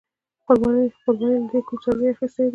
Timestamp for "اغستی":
2.11-2.43